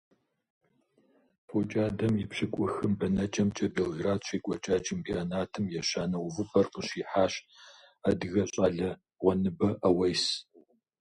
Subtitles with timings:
[1.47, 7.33] ФокӀадэм и пщӀыкӀухым бэнэкӀэмкӀэ Белград щекӀуэкӀа чемпионатым ещанэ увыпӀэр къыщихьащ
[8.07, 10.23] адыгэ щӀалэ Гъуэныбэ Ӏэуес.